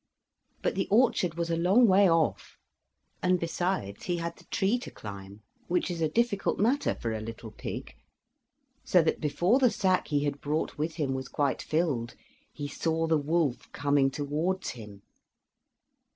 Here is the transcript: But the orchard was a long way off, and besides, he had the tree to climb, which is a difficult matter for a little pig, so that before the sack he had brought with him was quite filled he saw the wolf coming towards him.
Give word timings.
But 0.63 0.73
the 0.73 0.87
orchard 0.89 1.35
was 1.35 1.51
a 1.51 1.55
long 1.55 1.85
way 1.85 2.09
off, 2.09 2.57
and 3.21 3.39
besides, 3.39 4.05
he 4.05 4.17
had 4.17 4.35
the 4.35 4.45
tree 4.45 4.79
to 4.79 4.89
climb, 4.89 5.43
which 5.67 5.91
is 5.91 6.01
a 6.01 6.09
difficult 6.09 6.57
matter 6.59 6.95
for 6.95 7.13
a 7.13 7.21
little 7.21 7.51
pig, 7.51 7.93
so 8.83 9.03
that 9.03 9.21
before 9.21 9.59
the 9.59 9.69
sack 9.69 10.07
he 10.07 10.23
had 10.23 10.41
brought 10.41 10.75
with 10.79 10.95
him 10.95 11.13
was 11.13 11.27
quite 11.27 11.61
filled 11.61 12.15
he 12.51 12.67
saw 12.67 13.05
the 13.05 13.19
wolf 13.19 13.71
coming 13.73 14.09
towards 14.09 14.71
him. 14.71 15.03